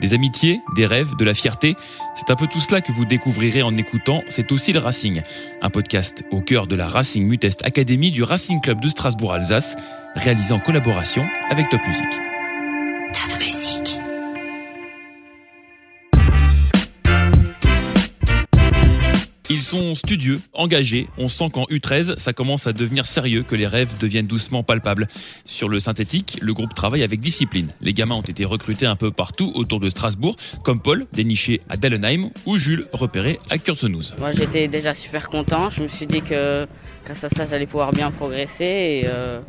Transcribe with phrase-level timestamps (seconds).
[0.00, 1.76] Des amitiés, des rêves, de la fierté,
[2.14, 5.22] c'est un peu tout cela que vous découvrirez en écoutant C'est aussi le Racing,
[5.62, 9.76] un podcast au cœur de la Racing Mutest Academy du Racing Club de Strasbourg-Alsace,
[10.14, 12.35] réalisé en collaboration avec Top Music.
[19.48, 21.06] Ils sont studieux, engagés.
[21.18, 25.06] On sent qu'en U13, ça commence à devenir sérieux, que les rêves deviennent doucement palpables.
[25.44, 27.68] Sur le synthétique, le groupe travaille avec discipline.
[27.80, 31.76] Les gamins ont été recrutés un peu partout autour de Strasbourg, comme Paul, déniché à
[31.76, 34.14] Dellenheim, ou Jules, repéré à Kurzenuz.
[34.18, 35.70] Moi, j'étais déjà super content.
[35.70, 36.66] Je me suis dit que
[37.04, 38.64] grâce à ça, j'allais pouvoir bien progresser.
[38.64, 39.40] Et, euh,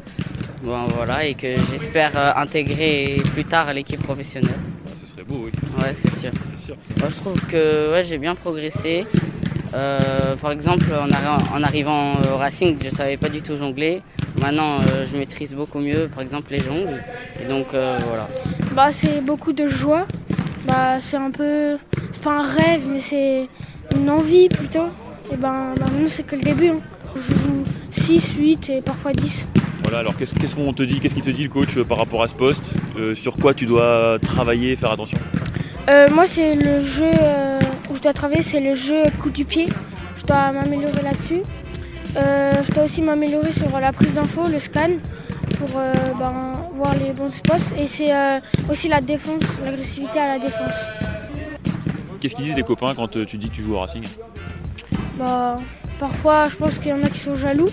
[0.62, 4.60] bon, voilà, et que j'espère euh, intégrer plus tard l'équipe professionnelle.
[5.02, 5.52] Ce serait beau, oui.
[5.82, 6.32] Ouais, c'est sûr.
[6.52, 6.76] C'est sûr.
[7.00, 9.06] Moi, je trouve que ouais, j'ai bien progressé.
[9.78, 13.56] Euh, par exemple, en, arri- en arrivant au Racing, je ne savais pas du tout
[13.58, 14.02] jongler.
[14.42, 17.00] Maintenant, euh, je maîtrise beaucoup mieux, par exemple, les jongles.
[17.42, 18.28] Et donc, euh, voilà.
[18.76, 20.06] Bah, c'est beaucoup de joie.
[20.66, 21.78] Bah, c'est un peu.
[22.12, 23.48] C'est pas un rêve, mais c'est
[23.96, 24.88] une envie plutôt.
[25.32, 26.70] Et ben, bah, maintenant, c'est que le début.
[26.70, 26.78] hein.
[27.16, 29.46] Je joue 6, 8 et parfois 10.
[29.84, 31.98] Voilà, alors qu'est-ce qu'est-ce qu'on te dit, qu'est-ce qu'il te dit le coach euh, par
[32.00, 32.72] rapport à ce poste?
[32.98, 35.18] Euh, Sur quoi tu dois travailler, faire attention?
[35.90, 37.57] Euh, moi, c'est le jeu euh,
[37.98, 39.68] où je dois travailler, c'est le jeu coup du pied.
[40.18, 41.42] Je dois m'améliorer là-dessus.
[42.16, 44.90] Euh, je dois aussi m'améliorer sur la prise d'info, le scan,
[45.58, 47.74] pour euh, ben, voir les bons spots.
[47.80, 48.38] Et c'est euh,
[48.70, 50.86] aussi la défense, l'agressivité à la défense.
[52.22, 54.04] Qu'est-ce qu'ils disent les copains quand tu dis que tu joues au Racing?
[55.18, 55.56] Bah,
[56.00, 57.70] parfois, je pense qu'il y en a qui sont jaloux.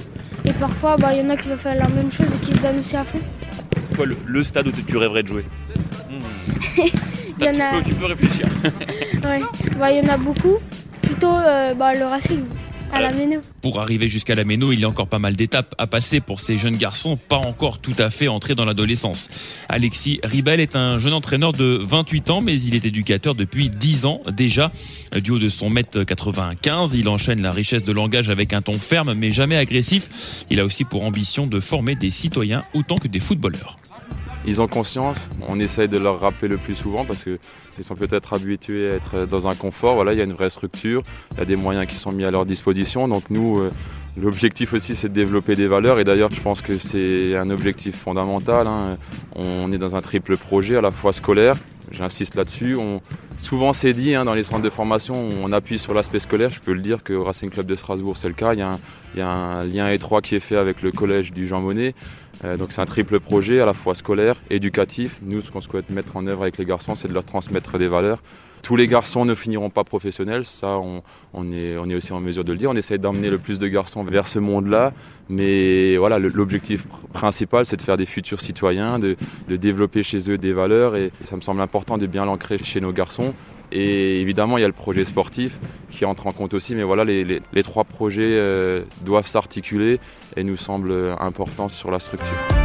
[0.47, 2.53] Et parfois, bah, il y en a qui veulent faire la même chose et qui
[2.53, 3.21] se donnent aussi à fond.
[3.87, 5.45] C'est quoi le, le stade où tu rêverais de jouer?
[7.39, 8.47] Il y en tu, a, peux, tu peux réfléchir.
[9.25, 9.41] ouais.
[9.79, 10.59] Bah, il y en a beaucoup.
[11.03, 12.45] Plutôt euh, bah, le Racing,
[12.93, 13.41] à la Méno.
[13.61, 16.41] Pour arriver jusqu'à la Méno, il y a encore pas mal d'étapes à passer pour
[16.41, 19.29] ces jeunes garçons, pas encore tout à fait entrés dans l'adolescence.
[19.69, 24.07] Alexis Ribel est un jeune entraîneur de 28 ans, mais il est éducateur depuis 10
[24.07, 24.71] ans déjà.
[25.23, 28.79] Du haut de son mètre 95, il enchaîne la richesse de langage avec un ton
[28.79, 30.09] ferme, mais jamais agressif.
[30.51, 33.77] Il a aussi pour ambition de former des citoyens autant que des footballeurs.
[34.47, 37.39] Ils ont conscience, on essaye de leur rappeler le plus souvent parce qu'ils
[37.85, 39.95] sont peut-être habitués à être dans un confort.
[39.95, 42.25] Voilà, il y a une vraie structure, il y a des moyens qui sont mis
[42.25, 43.09] à leur disposition.
[43.09, 43.71] Donc nous, euh,
[44.17, 45.99] l'objectif aussi, c'est de développer des valeurs.
[45.99, 48.67] Et d'ailleurs, je pense que c'est un objectif fondamental.
[48.67, 48.97] hein.
[49.35, 51.57] On est dans un triple projet, à la fois scolaire,
[51.91, 52.77] j'insiste là-dessus.
[52.77, 53.01] On...
[53.39, 56.51] Souvent, c'est dit hein, dans les centres de formation, on appuie sur l'aspect scolaire.
[56.51, 58.55] Je peux le dire que au Racing Club de Strasbourg, c'est le cas.
[58.55, 61.95] Il y, a un, lien étroit qui est fait avec le collège du Jean Monnet.
[62.45, 65.19] Euh, donc c'est un triple projet, à la fois scolaire, éducatif.
[65.23, 67.89] Nous, ce qu'on souhaite mettre en œuvre avec les garçons, c'est de leur transmettre des
[67.89, 68.23] valeurs.
[68.63, 71.03] Tous les garçons ne finiront pas professionnels, ça on,
[71.35, 72.71] on est, on est aussi en mesure de le dire.
[72.71, 74.93] On essaie d'emmener le plus de garçons vers ce monde-là,
[75.29, 79.17] mais voilà, l'objectif pr- principal, c'est de faire des futurs citoyens, de,
[79.49, 82.93] développer chez eux des valeurs, et ça me semble important de bien l'ancrer chez nos
[82.93, 83.35] garçons.
[83.73, 85.59] Et évidemment, il y a le projet sportif
[85.91, 89.99] qui entre en compte aussi, mais voilà, les, trois projets euh, doivent s'articuler
[90.37, 92.64] et nous semblent importants sur la structure.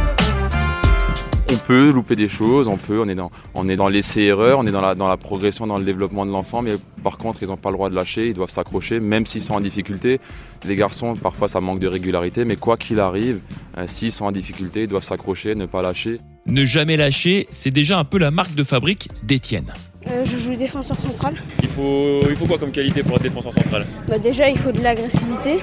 [1.52, 4.66] On peut louper des choses, on peut, on est dans, on est dans l'essai-erreur, on
[4.66, 7.48] est dans la, dans la progression, dans le développement de l'enfant, mais par contre, ils
[7.48, 10.20] n'ont pas le droit de lâcher, ils doivent s'accrocher, même s'ils sont en difficulté.
[10.64, 13.40] Les garçons, parfois, ça manque de régularité, mais quoi qu'il arrive,
[13.78, 16.16] euh, s'ils sont en difficulté, ils doivent s'accrocher, ne pas lâcher.
[16.46, 19.72] Ne jamais lâcher, c'est déjà un peu la marque de fabrique d'Étienne.
[20.06, 21.34] Euh, je joue défenseur central.
[21.62, 23.86] il faut, il faut quoi comme qualité pour être défenseur central?
[24.08, 25.58] Bah, déjà, il faut de l'agressivité.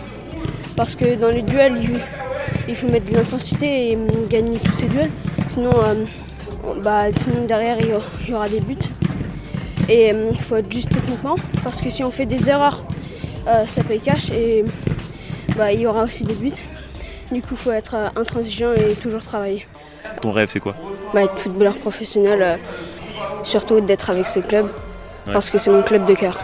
[0.77, 1.75] Parce que dans les duels,
[2.67, 3.97] il, faut mettre de l'intensité et
[4.29, 5.09] gagner tous ces duels.
[5.47, 6.05] Sinon, euh,
[6.83, 8.75] bah, sinon derrière, il y, aura, des buts.
[9.89, 11.35] Et hum, il faut être juste techniquement.
[11.63, 12.83] Parce que si on fait des erreurs,
[13.47, 14.31] euh, ça paye cash.
[14.31, 14.63] Et
[15.55, 16.51] bah, il y aura aussi des buts.
[17.31, 19.65] Du coup, il faut être euh, intransigeant et toujours travailler.
[20.21, 20.75] Ton rêve, c'est quoi?
[21.13, 22.55] Bah, être footballeur professionnel, euh,
[23.43, 24.69] surtout d'être avec ce club.
[25.25, 26.37] Parce que c'est mon club de cœur.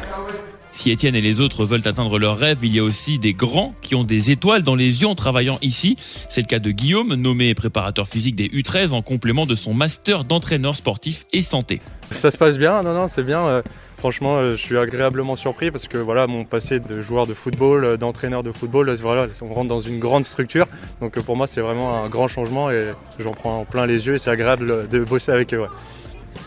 [0.74, 3.76] Si Étienne et les autres veulent atteindre leurs rêves, il y a aussi des grands
[3.84, 5.98] qui ont des étoiles dans les yeux en travaillant ici.
[6.30, 10.24] C'est le cas de Guillaume, nommé préparateur physique des U13 en complément de son master
[10.24, 11.80] d'entraîneur sportif et santé.
[12.10, 13.46] Ça se passe bien, non, non, c'est bien.
[13.48, 13.62] euh,
[14.00, 17.86] franchement, euh, je suis agréablement surpris parce que voilà, mon passé de joueur de football,
[17.86, 20.66] euh, d'entraîneur de football, voilà, on rentre dans une grande structure.
[21.02, 22.90] Donc pour moi, c'est vraiment un grand changement et
[23.20, 25.68] j'en prends en plein les yeux et c'est agréable de bosser avec eux.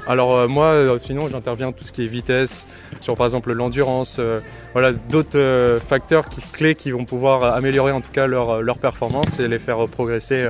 [0.06, 2.66] Alors euh, moi, euh, sinon, j'interviens tout ce qui est vitesse,
[3.00, 4.40] sur par exemple l'endurance, euh,
[4.72, 9.40] voilà, d'autres facteurs qui- clés qui vont pouvoir améliorer en tout cas leur, leur performance
[9.40, 10.46] et les faire progresser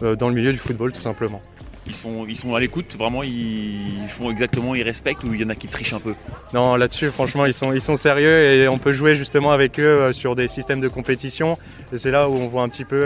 [0.00, 1.40] dans le milieu du football tout simplement.
[1.86, 5.44] ils sont, ils sont à l'écoute, vraiment, ils font exactement, ils respectent ou il y
[5.44, 6.14] en a qui trichent un peu?
[6.52, 10.12] Non, là-dessus, franchement, ils sont, ils sont sérieux et on peut jouer justement avec eux
[10.12, 11.58] sur des systèmes de compétition.
[11.92, 13.04] Et c'est là où on voit un petit peu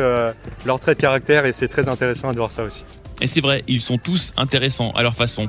[0.65, 2.85] leur trait de caractère et c'est très intéressant de voir ça aussi.
[3.21, 5.47] Et c'est vrai, ils sont tous intéressants à leur façon.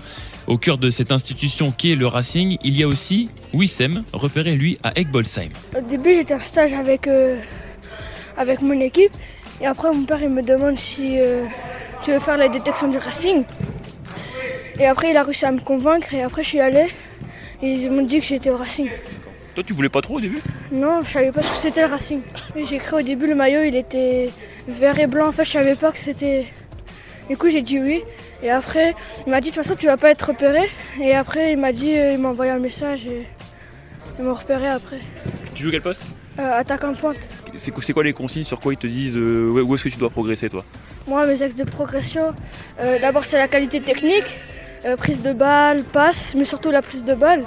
[0.47, 4.55] Au cœur de cette institution qui est le Racing, il y a aussi Wissem, repéré
[4.55, 5.49] lui à Egbolsheim.
[5.77, 7.39] Au début, j'étais en stage avec, euh,
[8.37, 9.11] avec mon équipe.
[9.61, 11.43] Et après, mon père il me demande si euh,
[12.03, 13.43] tu veux faire la détection du Racing.
[14.79, 16.13] Et après, il a réussi à me convaincre.
[16.13, 16.87] Et après, je suis allé.
[17.61, 18.89] Et ils m'ont dit que j'étais au Racing.
[19.53, 20.41] Toi, tu voulais pas trop au début?
[20.71, 22.21] Non, je savais pas ce que c'était le Racing.
[22.55, 24.29] J'ai cru au début le maillot, il était
[24.67, 25.27] vert et blanc.
[25.27, 26.47] En fait, je savais pas que c'était.
[27.29, 28.01] Du coup, j'ai dit oui.
[28.41, 28.95] Et après,
[29.25, 30.69] il m'a dit de toute façon, tu vas pas être repéré.
[30.99, 33.27] Et après, il m'a dit, euh, il m'a envoyé un message et
[34.17, 34.99] ils m'ont repéré après.
[35.53, 36.01] Tu joues quel poste
[36.39, 37.27] Euh, attaquant pointe.
[37.57, 40.09] C'est quoi, les consignes Sur quoi ils te disent euh, Où est-ce que tu dois
[40.09, 40.63] progresser, toi
[41.07, 42.33] Moi, mes axes de progression,
[42.79, 44.23] euh, d'abord c'est la qualité technique,
[44.97, 47.43] prise de balle, passe, mais surtout la prise de balle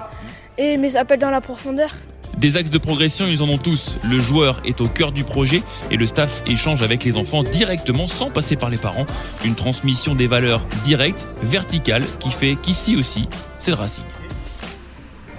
[0.58, 1.90] et mes appels dans la profondeur.
[2.38, 3.96] Des axes de progression, ils en ont tous.
[4.08, 8.08] Le joueur est au cœur du projet et le staff échange avec les enfants directement
[8.08, 9.06] sans passer par les parents.
[9.44, 14.04] Une transmission des valeurs directes, verticales, qui fait qu'ici aussi, c'est le Racing.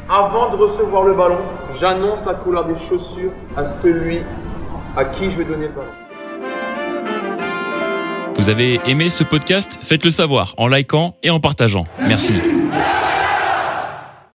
[0.09, 1.39] Avant de recevoir le ballon,
[1.79, 4.19] j'annonce la couleur des chaussures à celui
[4.95, 5.87] à qui je vais donner le ballon.
[8.35, 9.79] Vous avez aimé ce podcast?
[9.81, 11.85] Faites-le savoir en likant et en partageant.
[12.07, 12.33] Merci.